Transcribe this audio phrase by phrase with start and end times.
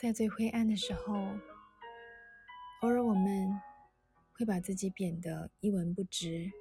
[0.00, 1.12] 在最灰暗的时候，
[2.82, 3.60] 偶尔我们
[4.32, 6.52] 会把自己贬得一文不值，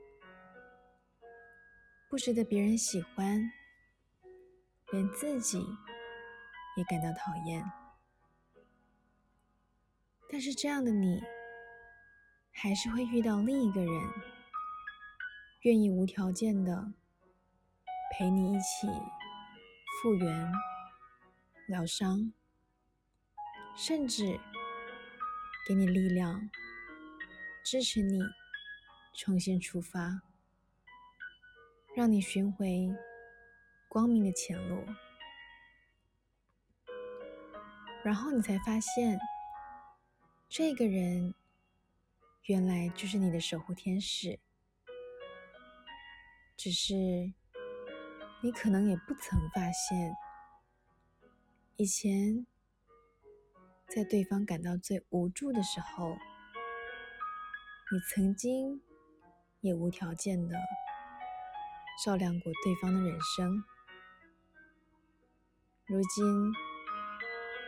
[2.10, 3.40] 不值得别人喜欢，
[4.92, 5.64] 连自己
[6.78, 7.64] 也感到讨厌。
[10.32, 11.22] 但是这样的你，
[12.52, 14.10] 还是会遇到另一个人，
[15.62, 16.92] 愿意无条件的
[18.12, 18.88] 陪你一起
[20.02, 20.52] 复原、
[21.68, 22.34] 疗伤。
[23.80, 24.40] 甚至
[25.68, 26.50] 给你力量，
[27.64, 28.20] 支持你
[29.14, 30.24] 重新出发，
[31.96, 32.90] 让你寻回
[33.88, 34.84] 光明的前路。
[38.04, 39.20] 然后你才发现，
[40.50, 41.36] 这个人
[42.46, 44.40] 原来就是你的守护天使，
[46.58, 46.96] 只是
[48.42, 50.16] 你可能也不曾发现，
[51.76, 52.48] 以前。
[53.88, 56.10] 在对方感到最无助的时候，
[57.90, 58.82] 你曾经
[59.62, 60.56] 也无条件的
[62.04, 63.64] 照亮过对方的人生。
[65.86, 66.54] 如今，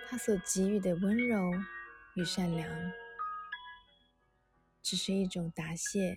[0.10, 1.52] 他所给予的温柔
[2.16, 2.70] 与善良，
[4.84, 6.16] 只是一种答谢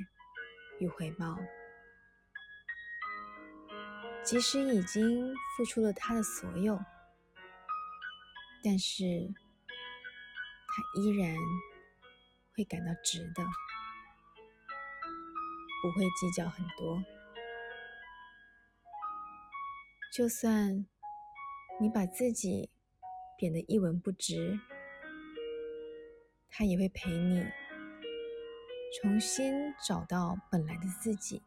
[0.81, 1.39] 与回报。
[4.25, 6.79] 即使已经付出了他的所有，
[8.65, 9.33] 但是。
[10.75, 11.37] 他依然
[12.57, 13.45] 会感到值得，
[15.83, 17.03] 不会计较很多。
[20.15, 20.87] 就算
[21.81, 22.71] 你把自己
[23.37, 24.59] 贬得一文不值，
[26.49, 27.45] 他也会陪你
[29.01, 31.43] 重新找到本来的自己，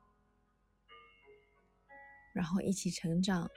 [2.34, 3.50] 然后一起成长，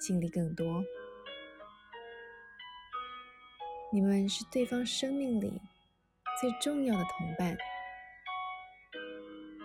[0.00, 0.84] 经历更多。
[3.96, 5.58] 你们是对方生命里
[6.38, 7.56] 最重要的同伴，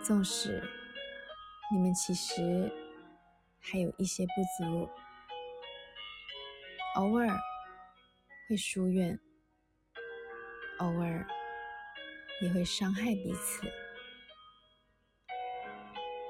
[0.02, 0.58] 纵使
[1.70, 2.72] 你们其实
[3.60, 4.88] 还有一些不足，
[6.94, 7.28] 偶尔
[8.48, 9.20] 会疏远，
[10.78, 11.26] 偶尔
[12.40, 13.70] 也会伤害彼此，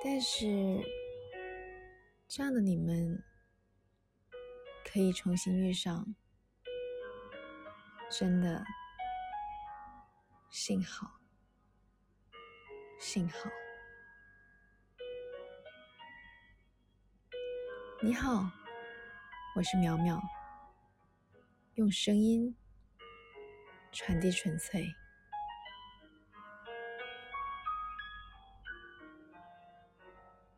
[0.03, 0.81] 但是
[2.27, 3.23] 这样的你们
[4.85, 6.17] 可以重新遇上。
[8.13, 8.63] 真的，
[10.51, 11.11] 幸好，
[13.01, 13.49] 幸好。
[18.03, 18.51] 你好，
[19.57, 20.21] 我是苗苗，
[21.77, 22.55] 用声音
[23.93, 24.95] 传递纯粹。